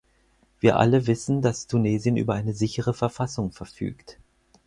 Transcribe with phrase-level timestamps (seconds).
[0.59, 4.17] Wir alle wissen, dass Tunesien über eine sichere Verfassung verfügt.